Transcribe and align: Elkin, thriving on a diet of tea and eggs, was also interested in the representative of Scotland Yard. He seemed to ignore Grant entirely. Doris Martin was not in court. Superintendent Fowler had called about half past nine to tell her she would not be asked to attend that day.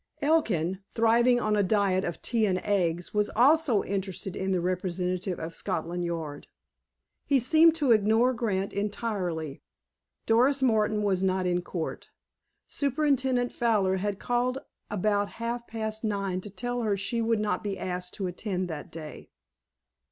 Elkin, 0.23 0.79
thriving 0.89 1.39
on 1.39 1.55
a 1.55 1.61
diet 1.61 2.03
of 2.03 2.23
tea 2.23 2.47
and 2.47 2.57
eggs, 2.63 3.13
was 3.13 3.29
also 3.35 3.83
interested 3.83 4.35
in 4.35 4.51
the 4.51 4.59
representative 4.59 5.39
of 5.39 5.53
Scotland 5.53 6.03
Yard. 6.03 6.47
He 7.23 7.37
seemed 7.39 7.75
to 7.75 7.91
ignore 7.91 8.33
Grant 8.33 8.73
entirely. 8.73 9.61
Doris 10.25 10.63
Martin 10.63 11.03
was 11.03 11.21
not 11.21 11.45
in 11.45 11.61
court. 11.61 12.09
Superintendent 12.67 13.53
Fowler 13.53 13.97
had 13.97 14.17
called 14.17 14.57
about 14.89 15.33
half 15.33 15.67
past 15.67 16.03
nine 16.03 16.41
to 16.41 16.49
tell 16.49 16.81
her 16.81 16.97
she 16.97 17.21
would 17.21 17.39
not 17.39 17.63
be 17.63 17.77
asked 17.77 18.15
to 18.15 18.25
attend 18.25 18.67
that 18.69 18.91
day. 18.91 19.29